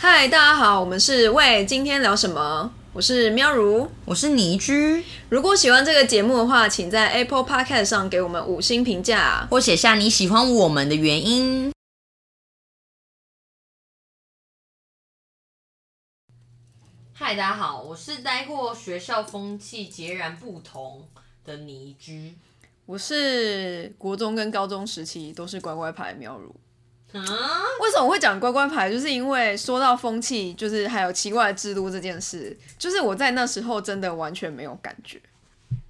[0.00, 2.72] 嗨，大家好，我们是喂，今天聊什么？
[2.92, 9.48] 我是喵如，我是倪居，如果喜欢这个节目的话，请在 Apple Podcast 上给我们五星评价。
[9.50, 11.72] 或写下你喜欢我们的原因。
[17.12, 21.08] 嗨，大家好，我是待过学校风气截然不同
[21.44, 22.36] 的倪居。
[22.86, 26.54] 我是国中跟高中时期都是乖乖牌喵如。
[27.12, 27.22] 啊，
[27.80, 28.90] 为什么会讲乖乖牌？
[28.90, 35.20] 就是因为说到风气，就是还有奇怪的制度这件事，就是我在那时候真的完全没有感觉。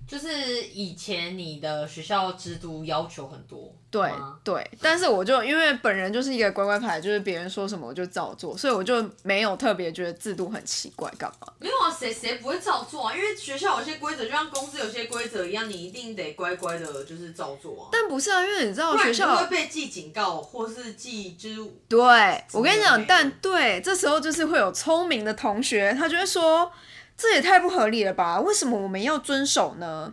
[0.09, 4.11] 就是以前你的学校制度要求很多，对
[4.43, 11.53] 对，但是我就因为本人就是一个乖乖牌，就是别人说什么我就照做，所以我就没有特别觉得制度很奇怪干嘛。
[11.59, 13.15] 没有啊，谁谁不会照做啊？
[13.15, 17.89] 因为学校有些规则，就像公司有些规则一样，你一定得乖乖的，就是照做啊。
[17.93, 21.57] 但不是啊，因为你知道学校会被记警告，或是记就是
[21.87, 21.99] 对，
[22.53, 26.73] 我跟你讲，但对，这时候就是会有聪明的同学，他就会说，
[27.19, 28.41] 这也太不合理了吧？
[28.41, 30.11] 为什么我们要遵守呢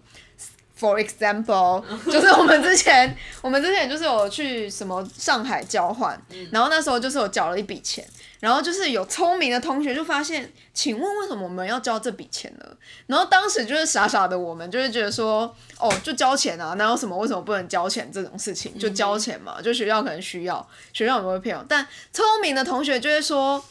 [0.78, 1.82] ？For example，
[2.12, 6.20] 就是我们之前， 我们之前就是有去什么上海交换，
[6.52, 8.06] 然后那时候就是有缴了一笔钱，
[8.42, 12.66] 然后就是有聪明的同学就发现，请问为什么我们要交这笔钱呢？
[13.08, 23.64] 然后当时就是傻傻的我们就会觉得说，哦，就交钱啊，哪有什么为什么不能交钱这种事情，就交钱嘛，就学校可能需要，学校也不会骗我，但聪明的同学就会说，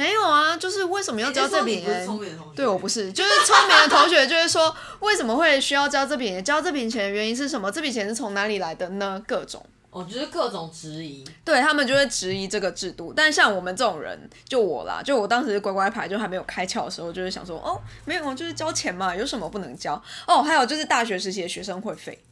[0.00, 2.08] 没有啊，就是为什么要交这笔钱？
[2.56, 6.42] 对我不是，就是聪明的同学就是说，为什么会需要交这笔钱？
[6.42, 7.70] 交这笔钱的原因是什么？
[7.70, 9.22] 这笔钱是从哪里来的呢？
[9.28, 9.62] 各种。
[9.90, 11.22] 我觉得各种质疑。
[11.44, 20.02] 对他们就会质疑这个制度，但像我们这种人，就我啦，就我当时乖乖牌，就还没有开窍的时候，就是想说，哦，没有，就是交钱嘛，有什么不能交？
[20.26, 22.24] 哦，还有就是大学时期的学生会费，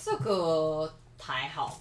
[0.00, 1.80] 这个还好，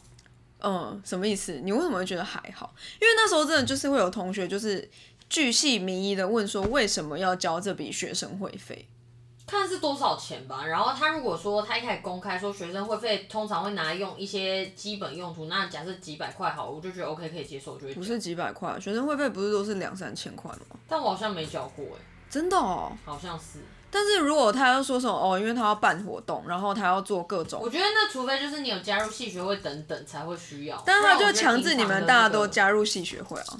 [0.64, 1.60] 嗯，什么意思？
[1.64, 2.74] 你为什么会觉得还好？
[3.00, 4.90] 因为那时候真的就是会有同学就是
[5.30, 8.88] 巨细靡遗的问说，为什么要交这笔学生会费？
[9.46, 10.66] 看是多少钱吧。
[10.66, 17.94] 然后他如果说他一开始公开说学生会费通常会拿来用一些基本用途，那假设几百块好，我就觉得 OK 可以接受，我就会。
[17.94, 20.78] 不是几百块，学生会费不是都是两三千块吗？
[20.88, 22.94] 但我好像没交过哎，真的哦。
[23.04, 23.60] 好像是。
[23.94, 33.58] 但是如果他要说什么哦，因为他要办活动，然后他要做各种我觉得那除非就是你有加入系学会等等才会需要，但是他就强制你们大家都加入系学会啊。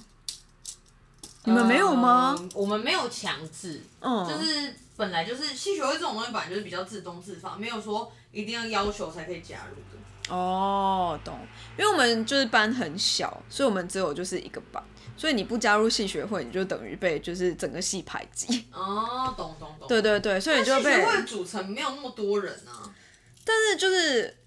[1.44, 2.36] 你们没有吗？
[2.40, 10.34] 嗯我们没有强制，嗯，就是本来就是系学会这种东西本来就是比较自动自发，没有说一定要要求才可以加入的。
[10.34, 11.38] 哦，懂。
[11.78, 14.82] 因为我们就是班很小，所以我们只有就是一个班，
[15.16, 18.66] 所以你不加入系学会，你就等于被就是整个系排挤。
[18.72, 19.88] 哦，懂懂懂。
[19.88, 21.06] 对对对，所以你就被但系学。
[21.06, 22.94] 会组成没有那么多人啊，
[23.46, 24.38] 但是就是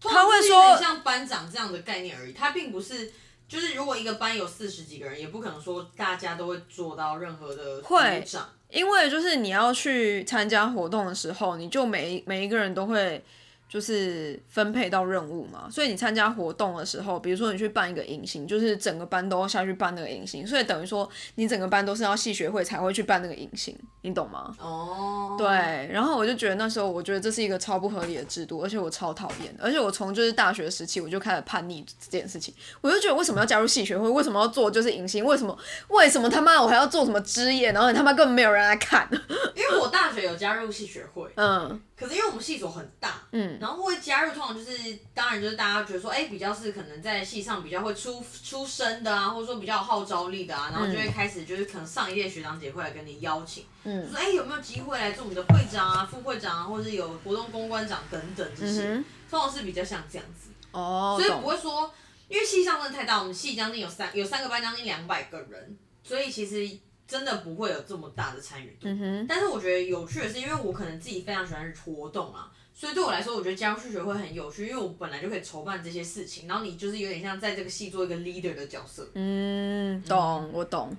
[0.00, 3.12] 他会说像班长这样的概念而已，他并不是。
[3.48, 8.46] 就是如果一个班有四十几个人，也不可能说大家都会做到任何的会长。
[8.68, 13.24] 因为就是你要去参加活动的时候，你就每一每一个人都会
[13.68, 24.54] 就是分配到任务嘛，所以你参加活动的时候，比如说你去办一个迎新，就是整个班都要下去办那个迎新，所以等于说你整个班都是要系学会才会去办那个迎新，你懂吗？
[24.58, 25.46] 哦，对，
[25.92, 35.56] 然后我就觉得那时候，我觉得这是一个超不合理的制度，而且我超讨厌，而且我从就是大学时期我就开始叛逆这件事情，我就觉得为什么要加入系学会，为什么要做就是迎新，为什么
[35.88, 39.06] 为什么他妈我还要做什么之夜，然后你他妈根本没有人来看，
[39.54, 41.80] 因为我大学有加入系学会，嗯。
[41.98, 61.92] 可是因为我们系所很大，嗯，然后会加入，通常就是当然就是大家觉得说，哎、比较是可能在系上比较会出出声的啊，或者说比较有号召力的啊，然后就会开始就是可能上一届学长姐会来跟你邀请，嗯就说哎、有没有机会来做我们的会长啊、副会长啊，或者是有活动公关长等等这些，嗯通常是比较像这样子，哦，所以不懂，会说，
[62.28, 66.66] 因为系上真的太大，我们系将近有三有三个班，将近两百个人，所以其实
[67.08, 68.86] 真的不会有这么大的参与度。
[68.86, 79.08] 嗯哼，但是我觉得有趣的是，因为我可能自己非常喜欢活动啊，所以对我来说，我觉得加入数学会很有趣，因为我本来就可以筹办这些事情，然后你就是有点像在这个系做一个 leader 的角色。
[79.14, 80.94] 嗯，懂，我懂。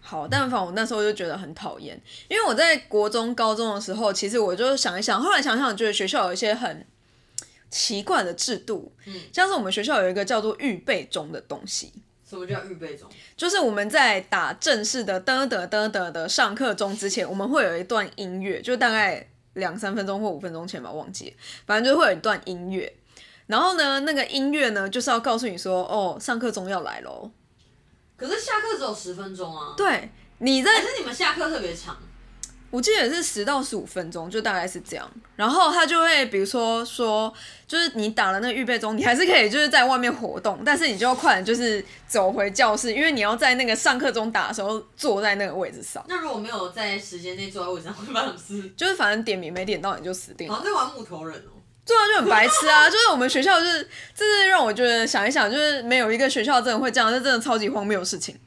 [0.00, 6.86] 好，但反正我那时候就觉得很讨厌，因为我在国中、高中的时候，其实我就想一想，后来想想，觉得学校有一些很
[7.68, 11.92] 奇怪的制度，嗯像是我们学校有一个叫做预备中的东西，
[12.28, 13.08] 什么叫预备中？
[13.36, 21.36] 就是我们在打正式的嘚嘚嘚嘚的上课钟之前，我们会有一段音乐，就大概两三分钟或五分钟前吧，忘记了，
[21.66, 22.92] 反正就会有一段音乐。
[23.46, 27.30] 然后呢，那个音乐呢，就是要告诉你说，哦，上课钟要来喽。
[28.14, 31.96] 可是下课只有十分钟啊。，对，你在可是你们下课特别长？
[32.70, 35.10] 我记得是十到十五分钟，就大概是这样。
[35.36, 37.32] 然后他就会比如说说，
[37.66, 46.04] 就是你打了那个预备钟，你还是可以就是在外面活动，但是你就要快点就是走回教室，因为你要在那个上课中打的时候坐在那个位置上。
[46.08, 48.70] 那如果没有在时间内坐在位置上，会发生什么事？
[48.76, 50.54] 就是反正点名没点到你就死定了。
[50.54, 51.56] 好像在玩木头人哦。
[51.86, 52.84] 对啊，就很白痴啊！
[52.90, 58.38] 就是我们学校就是，这是让我觉得想一想，就是没有一个学校真的会这样，这真的超级荒谬的事情。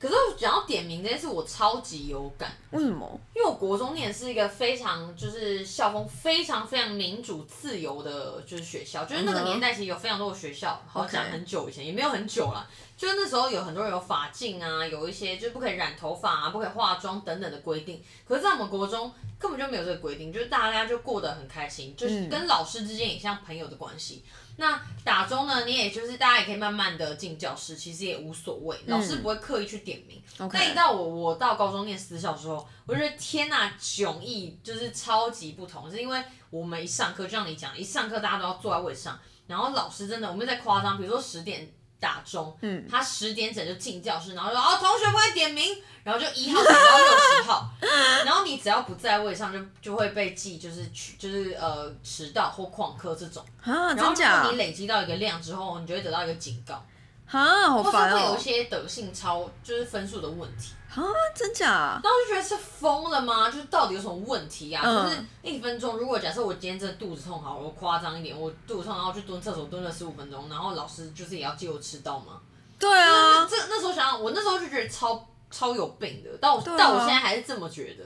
[0.00, 2.50] 可是讲到点名这件事，我超级有感。
[2.70, 3.20] 为什么？
[3.36, 9.04] 因为我国中念是一个非常就是校风非常非常民主自由的，就是学校。
[9.04, 12.66] 就是那个年代其实有非常多的学校，好像很久以前也没有很久了。
[12.96, 18.02] 就是那时候有很多人有发禁啊，有一些就是不可以染头发啊，不可以化妆等等的规定。
[18.26, 24.24] 可是在我们国中根本就没有这个规定，就是大家就过得很开心，就是跟老师之间也像朋友的关系。
[24.60, 25.64] 那打钟呢？
[25.64, 30.22] 你也就是大家也可以慢慢的进教室，其实也无所谓，老师不会刻意去点名。
[30.52, 41.72] 那一到我我到高中念私校的时候，我觉得天呐，迥异就是超级不同，是因为我们一上课就像你讲，一上课大家都要坐在位上，然后老师真的我们在夸张，比如说十点。
[42.00, 47.70] 打钟，嗯，他十点整就进教室，然后说哦，同学不会点名，然后就一号点到六十号，
[48.24, 53.44] 然后你只要不在位上，就就会被记，就是去就是呃迟到或旷课这种。
[53.62, 56.82] 啊，然后如果你累积到一个量之后，你就会得到一个警告。
[57.30, 58.16] 啊，好烦哦。
[58.16, 60.72] 会有一些德性超，就是分数的问题。
[60.92, 61.00] 啊，
[61.34, 62.00] 真假？
[62.02, 63.48] 然后就觉得是疯了吗？
[63.48, 64.84] 就是到底有什么问题啊？
[64.84, 72.40] 就是一分钟，如果假设我今天真的肚子痛，好，我夸张一点，我肚子痛，然后去蹲厕所蹲了十五分钟，然后老师就是也要借我吃到吗？
[72.76, 78.04] 对啊，这那时候想想，我那时候就觉得超超有病的，但我但我现在还是这么觉得。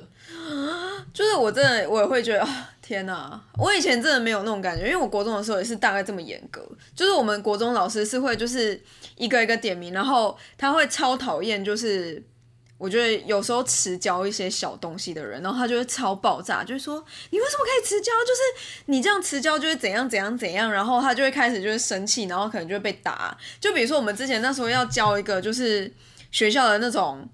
[1.13, 2.47] 就是我真的我也会觉得，
[2.81, 3.41] 天哪！
[3.59, 8.81] 我以前真的没有那种感觉，因为我国中的时候也是大概这么严格，就是我们国中老师是会就是
[9.17, 12.23] 一个一个点名，然后他会超讨厌就是。
[12.77, 18.11] 我觉得有时候迟交一些小东西的人，然后他就会超爆炸，就是说你为什么可以迟交？
[18.27, 23.35] 就是你这样迟交就会怎样怎样怎样，然后他就会开始就是生气，然后可能就会被打。
[23.61, 25.91] 就比如说我们之前那时候要交一个就是
[26.35, 27.27] 学校的那种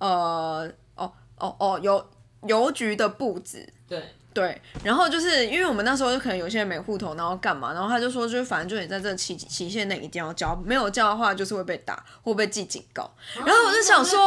[0.00, 2.04] 呃哦哦哦邮
[2.46, 4.02] 邮局的布置，对。
[4.34, 13.10] 对，然后就是因为我们那时候就可能有些人没户头，然后干嘛，然后他就说，就是反正就你在这期期限内一定要交，没有交的话就是会被打，会被记警告。
[13.34, 14.20] 然后我就想说，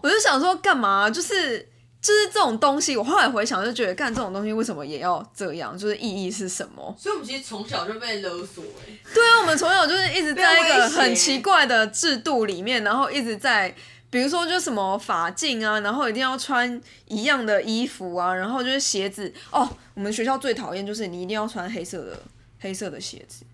[0.00, 1.10] 我就想说干嘛？
[1.10, 1.68] 就是
[2.04, 5.76] 就是这种东西，我后来回想就觉得，干这种东西为什么也要这样？
[5.78, 6.94] 就是意义是什么？
[6.98, 8.92] 所以我们其实从小就被勒索哎。
[9.14, 13.74] 对啊，我们从小就是一直 在一个很奇怪的制度里面，然后一直在。
[14.10, 19.68] 比如说，就什么法镜啊，然后一定要穿一样的衣服啊，然后就是鞋子哦。
[19.94, 22.22] 我们学校最讨厌就是你一定要穿黑色的
[22.60, 23.44] 黑色的鞋子，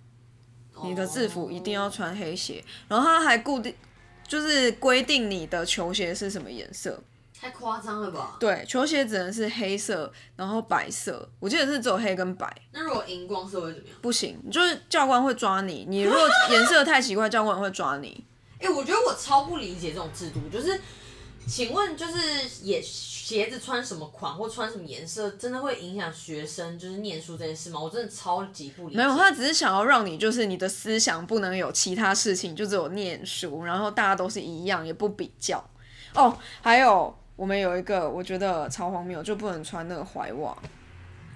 [0.85, 3.75] 你的制服一定要穿黑鞋，然后他还固定
[4.29, 7.03] 就是规定你的球鞋是什么颜色，
[7.41, 8.37] 太夸张了吧？
[8.39, 12.55] 对，球鞋只能是黑色，然后白色，我记得是只有黑跟白。
[12.73, 13.97] 那如果荧光色会怎么样？
[14.03, 15.87] 不行，就是教官会抓你。
[15.89, 16.21] 你如果
[16.51, 18.25] 颜色太奇怪，教官会抓你。
[18.61, 20.79] 哎，我觉得我超不理解这种制度，就是，
[21.49, 22.21] 请问就是
[22.63, 27.81] 也鞋子穿什么款或穿什么颜色，真的会影响学生就是念书这件事吗？
[27.81, 28.99] 我真的超级不理解。
[28.99, 35.65] 没有，他只是想要让你就是你的思想不能有其他事情，就只有念书，然后大家都是一样，也不比较。
[36.13, 40.55] 哦，还有我们有一个我觉得超荒谬，就不能穿那个踝袜。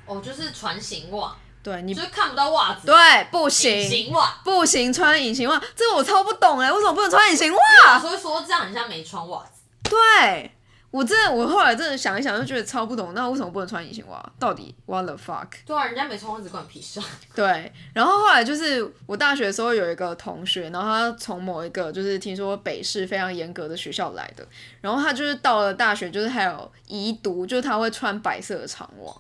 [0.05, 1.35] 哦，就是船型袜。
[1.63, 2.95] 对你就是看不到袜子，对，
[3.31, 7.99] 不行，隐形袜不行，穿隐形袜，这个我超不懂哎，为什么不能穿隐形袜？
[7.99, 9.63] 所以说这样很像没穿袜子。
[9.85, 10.54] 对
[10.95, 14.33] 我真的，我后来真的想一想，就觉得超不懂，那为什么不能穿隐形袜？
[14.39, 15.49] 到底 what the fuck？
[15.67, 17.03] 对啊，人家没穿袜子关你屁事。
[17.35, 24.47] 对，然后后来就是我大学的时候有一个同学，然后他从某一个就是听说北市非常严格的学校来的，
[24.81, 29.13] 然后他就是到了大学，就是还有遗毒，就是他会穿白色的长袜。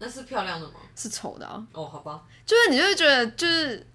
[0.00, 0.74] 那是漂亮的吗？
[0.94, 1.64] 是丑的啊！
[1.72, 3.86] 哦，好吧，就是你就会觉得就是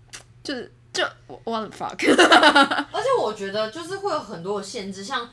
[0.43, 1.03] 就是就
[1.43, 1.93] what the fuck，
[2.91, 5.29] 而且我觉得就是会有很多的限制，像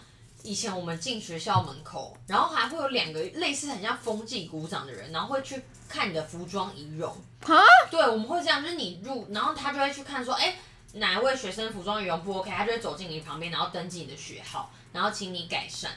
[0.47, 7.11] 以前我们进学校门口，然后还会有两个类似很像风纪鼓掌的人，然后会去看你的服装仪容。
[7.43, 7.59] 啊？
[7.91, 10.57] 对，我们会这样，就是你入，然后他就会去看说，哎，
[10.93, 15.91] 哪一位学生服装仪容不 OK，他就会走进你旁边，然后登记你的学号，然后请你改善。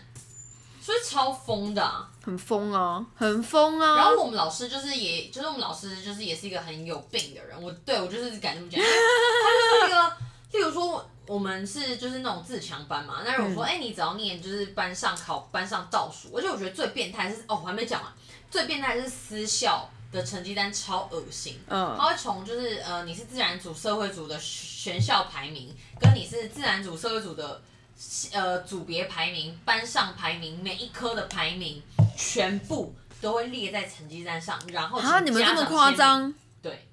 [0.82, 3.98] 所以超疯的，很疯啊，很疯啊。
[3.98, 7.62] 然后我们老师就是，也就是我们老师就是也是一个很有病的人。
[7.62, 10.15] 我对我就是敢这么讲，他就是那个，
[10.58, 13.21] 例如说我们是就是那种自强班嘛。
[13.24, 18.12] 那如果说哎，你只要念就是班上考班上倒数，而且我觉得最变态是哦，我还没讲完，
[18.50, 21.59] 最变态是私校的成绩单超恶心。
[21.67, 27.62] 嗯，他会从就是呃你是自然组、社会组的全校排名，跟你是自然组、社会组的。
[28.31, 31.83] 呃组别排名、班上排名、每一科的排名，
[32.15, 36.33] 全部都会列在成绩单上，然后啊，你们这么夸张？
[36.62, 36.88] 对。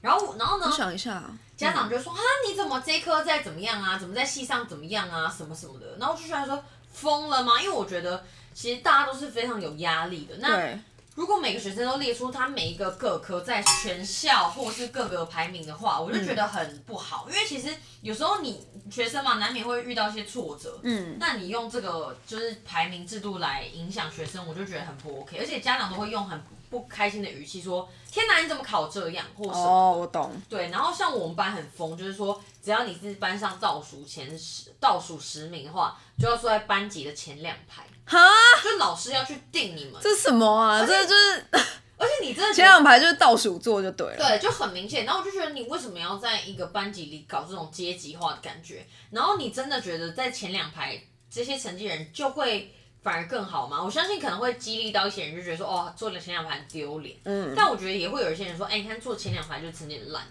[0.00, 0.66] 然后，然后呢？
[0.66, 1.22] 我想一下，
[1.56, 3.98] 家长就说啊，你怎么这科在怎么样啊？
[3.98, 5.28] 怎么在系上怎么样啊？
[5.28, 5.96] 什么什么的。
[5.98, 6.62] 然后就出来说
[6.92, 7.60] 疯了吗？
[7.60, 8.24] 因为我觉得
[8.54, 10.36] 其实大家都是非常有压力的。
[10.36, 10.78] 那
[11.16, 17.26] 如果每个学生都列出他每一个各科在全校或是各个排名的话，我就觉得很不好。
[17.28, 20.78] 因为其实有时候你学生嘛，难免会遇到一些挫折。
[20.84, 21.16] 嗯。
[21.18, 25.38] 那你用这个就是排名制度来影响学生，我就觉得很不 OK。
[25.38, 26.40] 而且家长都会用很。
[26.70, 29.58] 不开心的语气说：“天哪，你怎么考这样？”或什么？
[29.58, 30.32] 哦，我懂。
[30.48, 37.84] 对，然后像我们班很疯，就是说，只要你是班上倒数前十、倒数十名的话，就要坐在班级的前两排。
[38.06, 38.18] 哈？
[38.64, 40.00] 就老师要去定你们。
[40.00, 40.84] 这什么啊？
[40.86, 41.46] 这就是，
[41.98, 44.16] 而且你真的前两排就是倒数坐就对了。
[44.16, 45.04] 对，就很明显。
[45.04, 48.86] 然后我就觉得，你为什么要在一个班级里搞这种阶级化的感觉？
[49.10, 50.98] 然后你真的觉得在前两排
[51.30, 52.74] 这些成绩人就会？
[53.02, 53.82] 反而更好吗？
[53.82, 57.16] 我相信可能会激励到一些人，就觉得说，哦，做了前两排丢脸。
[57.24, 57.54] 嗯。
[57.56, 60.30] 但我觉得也会有一些人说，哎，你看做前两排就成绩烂的。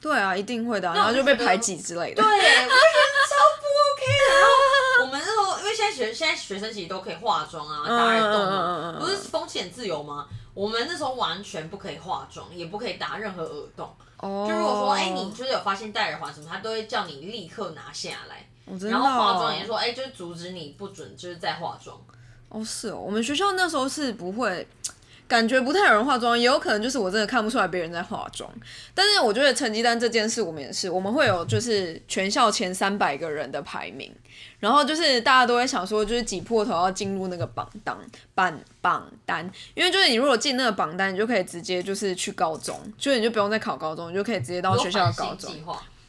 [0.00, 2.22] 对啊，一定会的，然后就被排挤之类的。
[2.22, 4.34] 对，我就觉得 超不 OK 的。
[4.34, 10.28] 然后我们那时候，因为现在学现在学生其实都可以化妆啊，打耳洞嘛，不是风险自由吗？
[10.54, 13.94] 我们那时候完全不可以化妆，也不可以打任何耳洞。
[14.18, 14.46] 哦。
[14.48, 18.48] 就如果说，哎，你就是有发现戴耳环什么，他都会叫你立刻拿下来。
[18.66, 21.96] 然后化妆也说，哎，就是阻止你不准，就是在化妆。
[22.48, 24.66] 哦，是哦，我们学校那时候是不会，
[25.28, 28.50] 感觉不太有人化妆，也有可能就是我真的看不出来别人在化妆。
[28.94, 34.12] 但是我觉得成绩单这件事，我们也是，我们会有就是全校前三百个人的排名，
[34.60, 37.96] 然后就是大家都会想说，就是挤破头要进入那个榜单
[38.34, 45.52] 榜榜单，因为就是你如果进那个榜单，你就可以直接就是去高中，就是你就不用再考高中，你就可以直接到学校的高中。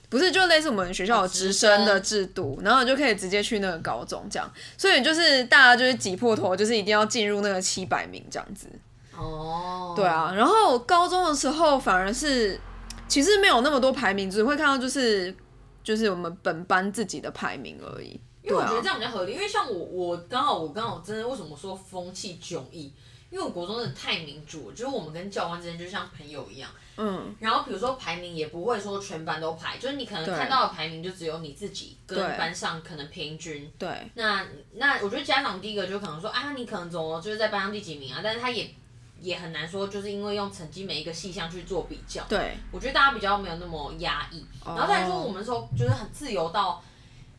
[0.09, 8.67] 不是，就类似我们学校有直升的制度，然后就可以直接去那个高中这样，所以就是大家就是挤破头，就是一定要进入那个七百名这样子。
[9.15, 12.59] 哦，对啊，然后高中的时候反而是
[13.07, 15.35] 其实没有那么多排名，只会看到就是
[15.83, 18.19] 就是我们本班自己的排名而已。
[18.43, 22.93] 因为我觉得这样比较合理，因为像我我刚好我刚好真的为什么说风气迥异？
[23.29, 26.69] 因为我国中真的太民主，就是我们跟教官之间就像朋友一样。
[26.95, 33.69] 嗯，然后比如说排名也不会说全班都排，就是你可能看到的排名就只有你自己跟班上可能平均。
[33.77, 34.09] 对。
[34.15, 38.73] 那那我觉得家长第一个就可能说啊，你可能怎么就是在班上第几名啊，但是他也
[39.19, 42.23] 也很难说，就是因为用成绩每一个细项去做比较。
[42.29, 42.57] 对。
[42.71, 46.81] 我觉得大家比较没有那么压抑，然后再说我们说就是很自由到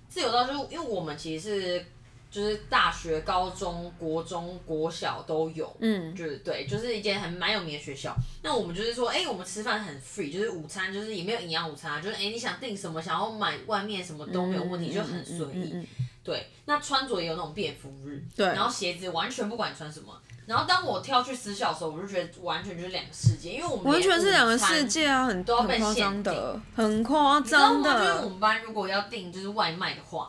[0.08, 1.86] 自由到就是因为我们其实是。
[2.30, 8.14] 就是大学、高中、国中、国小都有，嗯，就是对，就是一间很蛮有名的学校。
[8.42, 15.86] 那我们就是说，哎，我们吃饭很 free，就是午餐就是也没有营养午餐啊，就是哎，你想订什么，想要买外面什么都没有问题，就很随意。
[16.22, 20.12] 对，那穿着也有那种便服日，对，然后鞋子完全不管穿什么。
[20.44, 27.98] 然后当我跳去私校的时候，我就觉得完全就是两个世界，因为我们完全是两个世界啊，很都要被限定，很夸张的。
[27.98, 30.28] 就是我们班如果要订就是外卖的话。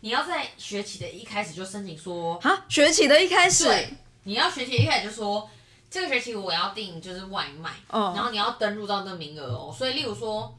[0.00, 5.50] 你要在学期的一开始就申请说，啊，学期的一开始，对，你要学期一开始就说，
[5.90, 9.74] 这个学期我要订就是外卖，然后你要登录到那名额哦。
[9.76, 10.56] 所以，例如说，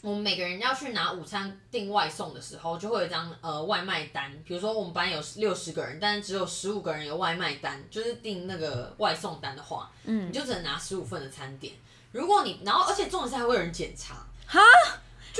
[0.00, 4.32] 我们每个人要去拿午餐订外送的时候，就会有一张呃外卖单。
[4.46, 11.74] 比如说，我们班有六十个人，但是只有十五个人有外卖单，就是订那个外送单的话，嗯，你就只能拿十五份的餐点。
[12.12, 14.58] 如果你，然后而且重点是还会有人检查，哈。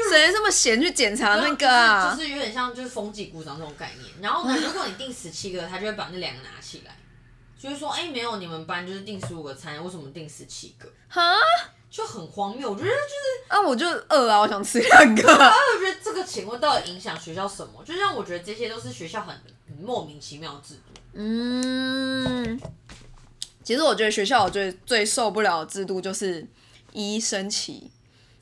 [0.09, 2.15] 谁这么闲去检查那个啊？
[2.15, 4.11] 就是有点像就是风纪鼓掌这种概念。
[4.23, 6.97] 然后呢， 如果你定十七个，他就会把那两个拿起来，
[7.59, 10.89] 就是说，哎，没有你们班就是定十五个餐，为什么定十七个？
[11.09, 11.21] 哈，
[11.91, 12.71] 就很荒谬。
[12.71, 15.33] 我觉得就是啊，我就饿啊，我想吃两个。
[15.33, 17.83] 啊 我觉得这个情况到底影响学校什么？
[17.85, 19.35] 就像我觉得这些都是学校很
[19.83, 21.01] 莫名其妙的制度。
[21.13, 22.61] 嗯，
[23.65, 26.47] 其实我觉得学校我最最受不了的制度就是
[26.93, 27.91] 一升旗，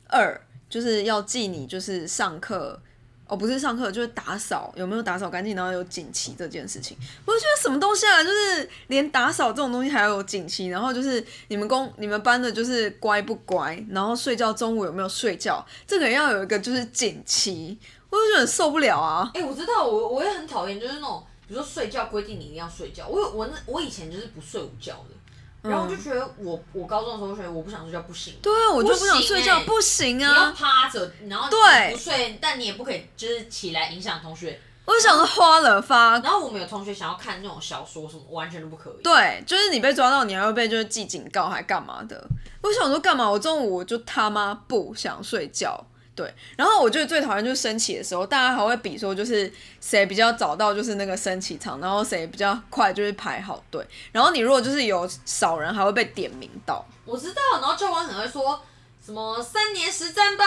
[0.09, 0.39] 二。
[0.69, 2.79] 就是要记你就是上课
[3.25, 6.95] 哦，不是上课就是打扫有没有打扫干净，然后有锦旗这件事情。
[7.25, 17.75] 我就觉得什么东西啊，就是连打扫这种东西还要有锦旗，然后就是你们公你们班的就是乖不乖，然后睡觉中午有没有睡觉，这个要有一个就是锦旗，
[18.11, 19.31] 我就觉得受不了啊。
[19.33, 25.15] 哎，我知道，我我也很讨厌，就是那种比如说睡觉规定你一定要睡觉，我我那我以前就是不睡午觉的。
[25.61, 28.35] 然后我就觉得，我我高中的时候觉得我不想睡觉不行。
[28.41, 30.31] 对啊，我就不想睡觉，不行啊！
[30.31, 34.59] 你要趴着，然后对不睡，但你也不可以就是起来影响同学。
[34.85, 36.13] 我就想说花了发。
[36.19, 39.03] 然后我们有同学想要看那种小说什么，完全都不可以。
[39.03, 42.25] 对，就是你被抓到，你还会被就是记警告，还干嘛的？
[42.61, 43.29] 我想说干嘛？
[43.29, 45.85] 我中午我就他妈不想睡觉。
[46.19, 49.49] 对，然后我觉得最讨厌就是升旗的时候，大家还会比说就是
[49.79, 56.85] 谁比较早到就是那个升旗场，然后谁比较快就是排好队，然后你如果就是有少人还会被点名到。
[57.05, 58.61] 我知道，然后教官可能会说
[59.05, 60.45] 什么三年实战班，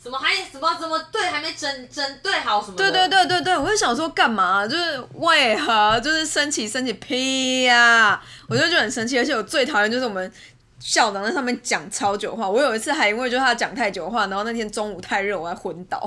[0.00, 2.88] 什么还什么什么队还没整整队好什么的。
[2.88, 4.64] 对对对对对，我就想说干嘛？
[4.64, 10.32] 就是为何就是升旗升旗屁呀、我就觉得很生气，而且我最讨厌就是我们。
[10.80, 16.00] 校长在上面讲超久话，我有一次还因为就是他讲太久话，然后那天中午太热，我还昏倒。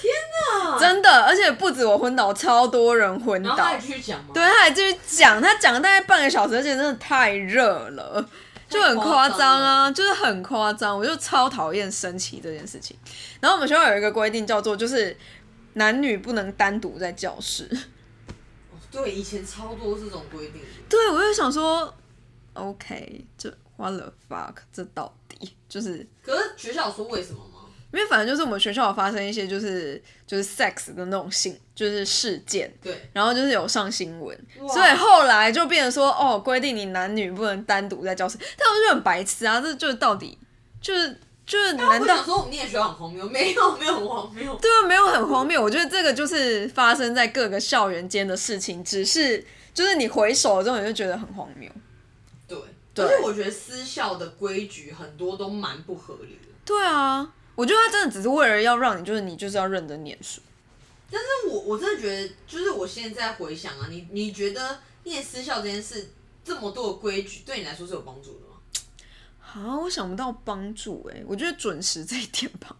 [0.00, 0.12] 天
[0.70, 0.78] 哪！
[0.78, 3.56] 真的，而且不止我昏倒，超多人昏倒。
[3.56, 4.26] 他还继续讲吗？
[4.34, 8.24] 对，他还继续讲，他讲了大概半个小时，而且真的太热了，
[8.68, 12.96] 就很夸张啊，就是很夸张，我就超讨厌升旗这件事情。
[13.40, 15.16] 然后我们学校有一个规定，叫做就是
[15.72, 17.68] 男女不能单独在教室。
[18.90, 20.62] 对，以前超多这种规定。
[20.88, 21.92] 对，我就想说
[22.58, 26.06] ，OK，这 what the fuck，这到底就是？
[26.22, 27.54] 可是学校有说为什么吗？
[27.90, 34.38] 因为反正就是我们学校有发生一些就是就是 sex 的那种性就是事件，对，然后就是有上新闻，
[34.68, 40.36] 所以后来就变成说哦，规定你男女不能单独在教室，但我就很白痴啊，这就是到底
[40.82, 44.54] 就是就是难道说我们念学校很荒谬，没有没有很荒谬。
[44.60, 45.62] 对啊，没有很荒谬。
[45.62, 51.70] 我觉得这个就是发生在各个校园间的事情，只是就是你回首了之后，你就觉得很荒谬。
[53.02, 56.48] 而且我觉得私校的规矩很多都蛮不合理的。
[56.64, 60.40] 对啊，我觉得他真的只是为了要让你，就是你就是要认真念书。
[61.10, 66.10] 但是我我真的觉得，就是我现在回想啊，你你觉得念私校这件事
[66.44, 68.56] 这么多的规矩，对你来说是有帮助的吗？
[69.40, 72.76] 好，我想不到帮助哎、我觉得准时这一点吧。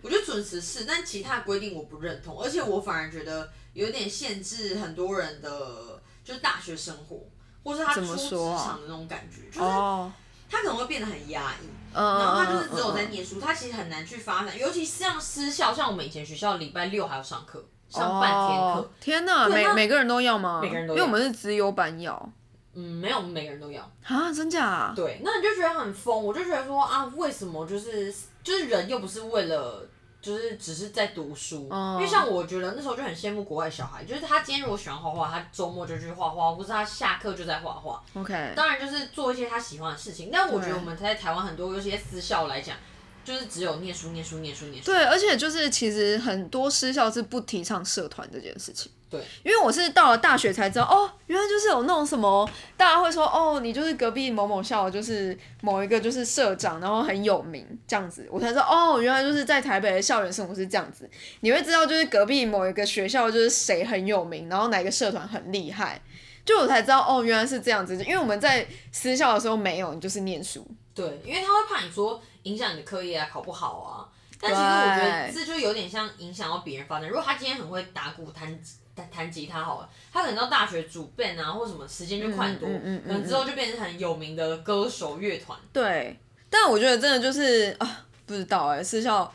[0.00, 7.28] 我觉得准时是，但其他规定我不认同，而且我反而觉得有点限制很多人的，就是大学生活，
[7.68, 10.10] 或是他怎出职场的那种感觉，就是哦，
[10.50, 11.68] 他可能会变得很压抑。
[11.92, 20.60] 嗯，然后他就是只有在念书，他其实很难去发展，尤其是像私校，像我们以前学校礼拜六还要上课，上半天课哦，天哪，每每个人都要吗？
[20.62, 22.32] 每个人都要因为我们是资优班要
[22.72, 23.82] 嗯，没有，我们每个人都要。
[24.04, 24.92] 啊，真假、啊？
[24.96, 29.86] 对，那你就觉得很疯，我就觉得说啊，为什么就是就是人又不是为了。
[30.20, 38.02] 就是只是在读书，嗯因为像我觉得那时候就很羡慕国外小孩，就是他今天如果喜欢画画，他周末就去画画，或是他下课就在画画。
[38.14, 42.76] OK，当然就是做一些他喜欢的事情，但我觉得我们在台湾很多有些私校来讲，
[43.24, 44.90] 就是只有念书、念书、念书、念书。
[44.90, 48.90] 对，而且就是其实很多私校是不提倡社团这件事情。
[49.10, 61.08] 对，因为我是到了大学才知道，哦，原来就是有那种什么，大家会说，哦，你就是隔壁某某校，就是某一个就是社长，然后很有名这样子，我才知道，哦，原来就是在台北的校园生活是这样子。
[61.40, 66.02] 你会知道，就是隔壁某一个学校就是谁很有名，然后哪个社团很厉害，
[66.44, 67.96] 就我才知道，哦，原来是这样子。
[68.04, 70.66] 因为我们在私校的时候没有，你就是念书。
[70.94, 74.04] 对，因为他会怕你说影响你的课业啊，考不好啊。
[74.40, 77.08] 但其实我觉得这就有点像影响到别人发展。
[77.08, 78.56] 如果他今天很会打鼓、弹
[78.98, 85.58] 弹弹吉他好了，他可能到大学主 band 啊，或什么时间就快很多，嗯嗯嗯嗯可能之后就变成很有名的歌手乐团。
[85.72, 86.18] 对，
[86.50, 89.32] 但我觉得真的就是啊，不知道哎、私校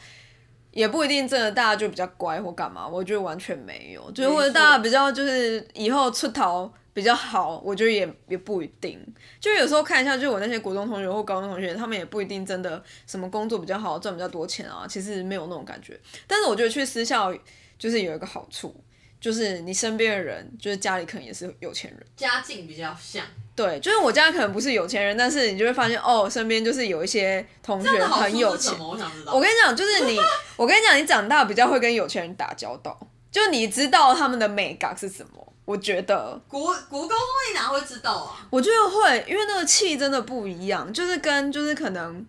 [0.71, 8.99] 也不一定真的大家就比较乖或干嘛，我觉得完全没有，就是或者大家比较就是以后出逃比较好，我觉得也也不一定。
[9.39, 15.99] 就有时候看一下，就我那些国中同学或高中同学，他们也不一定真的什么工作比较好，赚比较多钱啊，其实没有那种感觉。
[16.27, 17.33] 但是我觉得去私校
[17.77, 18.75] 就是有一个好处。
[19.23, 28.77] 就是你身边的人，就是家里可能也是有钱人，家境比较像，对，就是我家可能不是有钱人，但是你就会发现哦，身边就是有一些同学很有钱？
[28.77, 29.33] 我想知道。
[29.33, 30.19] 我跟你讲，就是你，
[30.57, 32.99] 我跟你讲，你长大比较会跟有钱人打交道，
[33.31, 35.53] 就你知道他们的美感是什么。
[35.63, 38.45] 我觉得，国国高中你哪会知道啊？
[38.49, 42.25] 我觉得会，因为那个气真的不一样，就是跟就是可能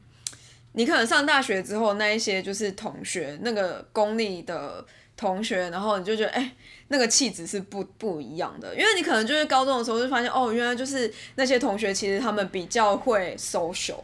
[0.75, 6.55] 你可能上大学之后那一些就是同学，那个公立的同学，然后你就觉得哎。
[6.89, 13.97] 那个气质是不不一样的，因为你可能就是高中的时候就发现哦，原来就是那些同学其实他们比较会 social，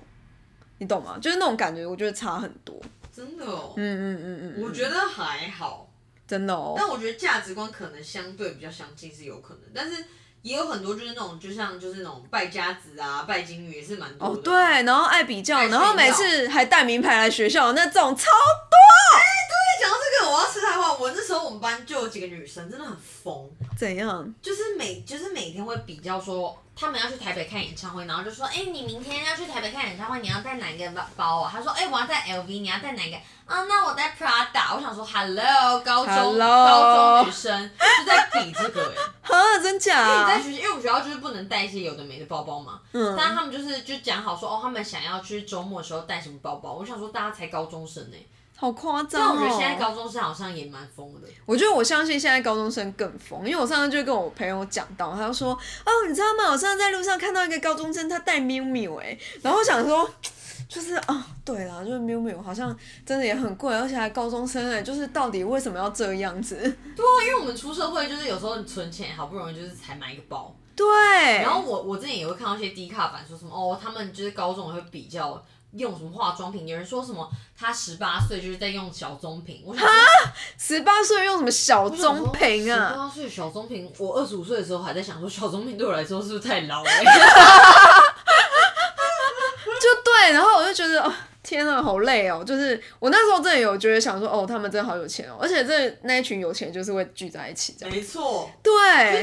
[0.79, 1.19] 你懂吗？
[1.21, 2.75] 就是那种感觉，我觉得差很多。
[3.15, 5.91] 真的哦，嗯嗯嗯嗯，我觉得还好。
[6.27, 6.75] 真的哦。
[6.75, 10.03] 但我觉得价值观可能相对比较相近是有可能，但是
[10.41, 14.35] 也有很多就是那种就像就是那种败家子啊、拜金女也是蛮多的。
[14.35, 18.27] 哦，对，然后爱比较，然后每次还带名牌来学校，那种超
[20.21, 20.93] 这个，我要吃的话。
[20.95, 24.35] 我那时候我们班就有几个女生真的很疯，怎样？
[24.43, 31.51] 就是每就是每天会比较说，他们要去台北看演唱会，然后就说，哎、你明天要去台北看演唱会，你要带哪个包包啊？
[31.55, 33.17] 他说，哎、我要带 LV，你要带哪个？
[33.47, 34.77] 啊，那我带 Prada。
[34.77, 40.43] 我想说，Hello，高中 Hello 高中女生就在比这个哎、 啊，真因为在？
[40.43, 46.75] 学校，因为我们学校就是不能带一些有的没的包包嘛，嗯但是他们就是就讲好说，哦，他们想要去周末的时候带什么包包。
[46.75, 48.17] 我想说，大家才高中生呢、
[48.61, 49.79] 好夸张但我觉得现在哦！
[49.81, 51.27] 高中生好像也蛮疯的。
[51.47, 56.51] 我觉得我相信现在高中生更疯，因为我上次就跟我朋友讲到，他就说，哦，你知道吗？
[56.51, 60.09] 我上次在路上看到一个高中生，他戴 miu miu 哎， 然后我想说。
[60.69, 66.55] 就是啊，对啦，就是 miu miu 好像真的也很贵，而且还高中生哎，就是到底为什么要这样子？
[66.95, 70.55] 对啊，因为我们出社会就是有时候存钱，好不容易就是才买一个包。
[70.77, 70.87] 对，
[71.43, 75.43] 然后我我之前也会看到一些低卡版说什么哦，他们就是高中也会比较
[75.73, 79.93] 用什么化妆品，有人说什么他十八岁就是在用小棕瓶，我想说
[80.59, 82.95] 十八岁用什么小棕瓶十啊？
[82.97, 86.91] 八岁小棕瓶，我二十五岁的时候还在想说小棕瓶对我来说是不是太老了？
[89.81, 92.45] 就对，然后我就觉得哦，天啊，好累哦！
[92.45, 97.95] 就是我那时候真的有觉得想说，哦，他们真的好有钱哦，而且这那一群有钱就是会聚在一起这样。
[97.95, 98.73] 没错，对，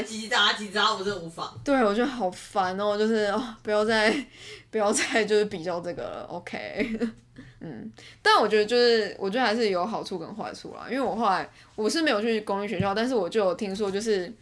[0.04, 1.54] 叽喳叽喳，我真的无法。
[1.64, 4.12] 对，我觉得好烦哦，就是哦，不要再
[4.70, 6.98] 不要再就是比较这个了，OK。
[7.60, 7.90] 嗯，
[8.22, 10.86] 但我觉得就是，我觉得还是有好处跟坏处啦。
[10.90, 14.32] 因为我后来我是没有去公立学校，但是我就有听说，就是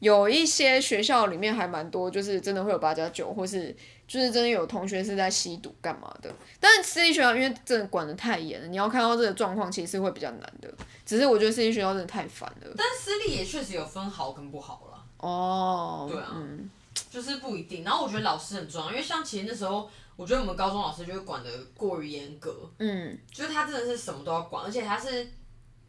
[0.00, 3.74] 有一些学校里面还蛮多，就是真的会有八加九，或是
[4.08, 6.34] 就是真的有同学是在吸毒干嘛的。
[6.58, 10.68] 但是私立学校因为真的管得太严了，你要看到这个状况，其实是会比较难的。
[11.06, 12.74] 只是我觉得私立学校真的太烦了。
[12.76, 16.68] 但私立也确实有分好跟不好了，哦，对啊嗯，
[17.10, 17.84] 就是不一定。
[17.84, 25.28] 然后我觉得老师很重要，因为像其实那时候，我觉得我们高中老师就会管得过于严格，嗯，就是他真的是什么都要管，而且他是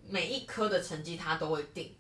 [0.07, 1.93] 每一科的成绩他都会定。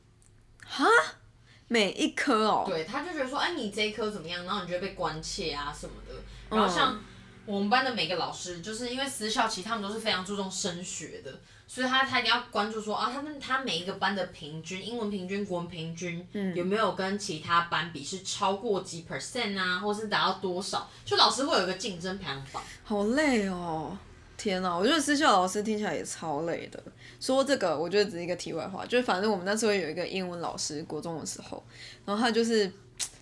[1.69, 4.43] 每一科哦，对，他就觉得说，哎，你这一科怎么样？
[4.43, 6.13] 然后你就会被关切啊什么的。
[6.49, 6.99] 然后像
[7.45, 20.89] 我们班的每个老师，就是因为私校，其实他们都是非常注重升学的，所以他他一定要关注说啊，他们他每一个班的平均，英文平均、国文平均，有没有跟其他班比是超过几 percent 啊，或是达到多少？
[21.05, 22.63] 就老师会有一个竞争排行榜。
[22.83, 23.95] 好累哦！
[24.39, 26.81] 天哪，我觉得私校老师听起来也超累的。
[27.19, 31.61] 说这个，我觉得只是一个题外话，就是反正我们那时候有一个英文老师，国中的时候，
[32.05, 32.71] 然后他就是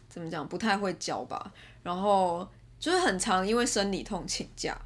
[0.07, 1.51] 怎么讲，不太会教吧，
[1.81, 2.47] 然后
[2.79, 4.79] 就是很常因为生理痛请假，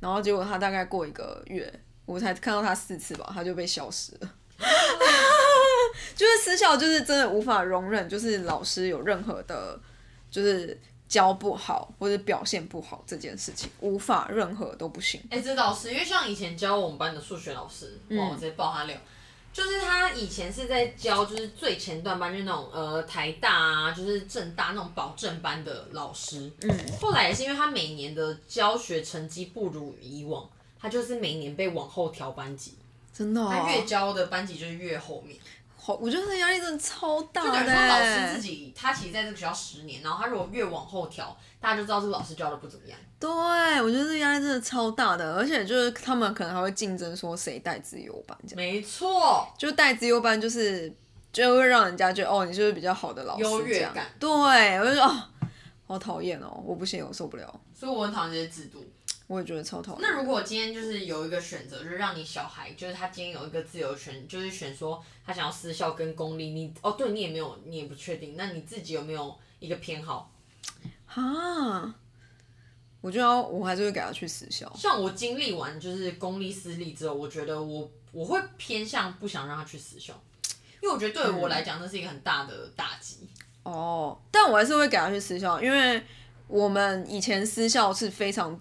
[0.00, 1.72] 然后结果他大概过一个月，
[2.04, 4.34] 我才看到他四次吧，他就被消失了。
[6.16, 9.78] 就是私校，就是真的无法容忍，就是老师有任何的，
[10.28, 10.76] 就是
[11.08, 15.20] 教不好或者表现不好这件事情，无法任何都不行。
[15.30, 18.94] 哎、这倒是，因为像以前教我们班的数学老师，嗯哇，我直接爆他料，
[19.50, 26.52] 就是他以前是在教就是最前段班，就是那种呃台大啊，就是正大那种保证班的老师。
[26.60, 30.46] 嗯，后来也是因为他每年的教学成绩不如以往，
[30.78, 32.74] 他就是每年被往后调班级，
[33.14, 35.38] 真的、哦，他越教的班级就是越后面。
[35.88, 38.34] 好，我觉得这压力真的超大就等于的说老师欸。
[38.34, 42.98] 自己，他其实在这个学校十年，然后他如果越往后调，大家就知道这个老师教的不怎么样。
[43.18, 43.28] 对，
[43.80, 50.94] 我觉得这压力真的超大的，而且就是他们可能还会竞争说谁带自由班这样，没错，就带自由班就是
[51.32, 54.04] 就会让人家觉得哦，你就是比较好的老师优越感。
[54.20, 54.28] 对，
[54.80, 55.22] 我就说哦，
[55.86, 58.84] 好讨厌哦，我不行，我受不了，所以我很讨厌这些制度。
[59.28, 60.00] 我也觉得超讨厌。
[60.02, 70.32] 那如果今天就是有一个选择，就是让你小孩，就是他今天有一个自由权，就是选说他想要私校跟公立，你哦对你也没有，你也不确定，那你自己有没有一个偏好？
[71.06, 71.94] 哈，
[73.02, 74.70] 我就要我还是会给他去私校。
[74.74, 80.14] 像我经历完就是公立私立之后，我觉得我我会偏向不想让他去私校，
[80.80, 83.28] 因为我觉得对我来讲那是一个很大的打击。
[83.62, 86.02] 哦，但我还是会给他去私校，因为
[86.46, 88.58] 我们以前私校是非常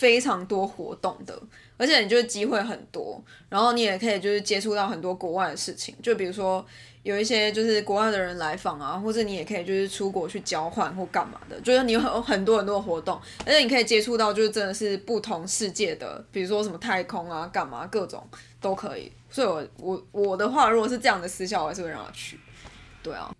[0.00, 1.38] 非常多活动的，
[1.76, 6.64] 而且你就是机会很多，然后你也可以就是接触到很多国外的事情，就比如说
[7.02, 18.26] 有一些就是国外的人来访啊，或者你也可以就是出国去交换或干嘛的，就是你有很很多很多活动，而且你可以接触到就是真的是不同世界的，比如说什么太空啊干嘛各种
[18.58, 22.40] 都可以，所以我我我的话，如果是这样的私校，我还是会让他去，
[23.02, 23.30] 对啊。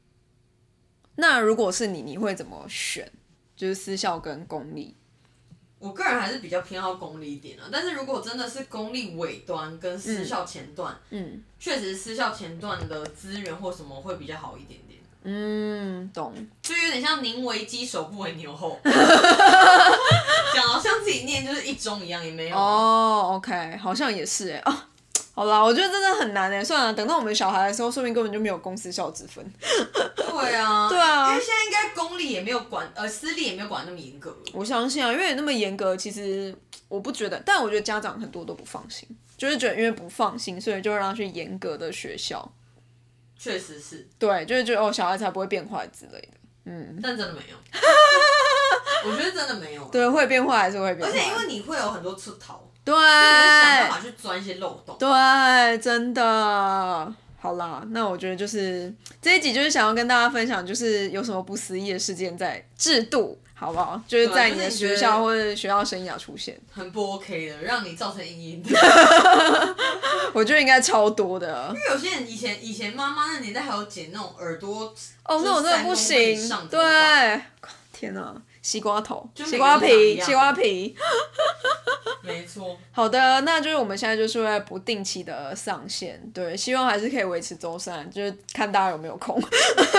[1.16, 3.10] 那如果是你，你会怎么选？
[3.56, 4.94] 就是私校跟公立？
[5.80, 15.00] 我个人还是比较偏好公立一点啊，但是如果真的是公立尾端跟私校前段，嗯确实私校前段的资源或什么会比较好一点点。
[15.22, 16.34] 嗯，懂。
[16.62, 18.78] 就有点像宁为鸡首不为牛后，
[20.54, 22.56] 讲好像自己念就是一中一样，也没有。
[22.56, 24.62] 哦，OK，好像也是哎。
[24.64, 24.74] 哦，
[25.32, 26.62] 好啦，我觉得真的很难哎。
[26.62, 29.44] 算了，等到我们小孩的时候，说明根本就没有公私校之分。
[30.16, 34.36] 对啊， 对啊因为现在应该公立也没有管，呃，私立也没有管那么严格。
[34.52, 36.54] 我相信啊，因为那么严格，其实
[36.88, 42.52] 我不觉得，但我觉得家长很多都不放心，就是觉得因为不放心，所以就让他去严格的学校。
[43.38, 46.28] 确实是，对，就是觉得哦，小孩才不会变坏之类的。
[46.66, 47.56] 嗯，但真的没有。
[49.10, 51.16] 我觉得真的没有，对，会变坏还是会变坏。
[51.16, 54.96] 而且因为你会有很多出逃，对，想办法去钻一些漏洞。
[54.98, 57.14] 对，真的。
[57.42, 63.98] 好啦，那我觉得就是这一集就是想要跟大家分享，就是有什么不思议的事件在制度，好不好？
[64.06, 68.62] 就是在你的学校或者学校生涯出现，很不 OK 的，让你造成阴影。
[70.34, 77.40] 我觉得应该超多的，因为有些人以前以前妈妈那年代还有剪那种耳朵，哦，那种真的不行，对，
[77.90, 78.34] 天哪。
[78.62, 80.94] 西瓜头，西瓜皮，西瓜皮，
[82.22, 82.76] 没错。
[82.92, 89.42] 好的，那就是我们现在就是会不定期的上线，对，希望还是可以维持周三，就是看大家有没有空。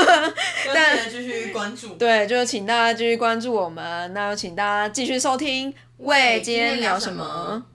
[0.73, 5.73] 但继续关注，对，就是请大家继续关注我们，那就请大家继续收听。
[5.97, 7.65] 喂，今天聊什么？